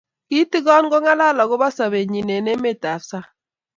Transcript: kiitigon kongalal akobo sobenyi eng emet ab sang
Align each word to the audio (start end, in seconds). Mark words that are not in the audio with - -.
kiitigon 0.27 0.85
kongalal 0.91 1.37
akobo 1.43 1.67
sobenyi 1.77 2.19
eng 2.35 2.47
emet 2.53 2.81
ab 2.93 3.01
sang 3.09 3.27